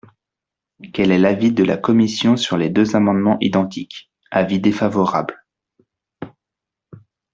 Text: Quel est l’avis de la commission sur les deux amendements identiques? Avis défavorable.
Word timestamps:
Quel 0.95 1.11
est 1.11 1.19
l’avis 1.19 1.51
de 1.53 1.63
la 1.63 1.77
commission 1.77 2.35
sur 2.35 2.57
les 2.57 2.71
deux 2.71 2.95
amendements 2.95 3.37
identiques? 3.39 4.11
Avis 4.31 4.59
défavorable. 4.59 5.45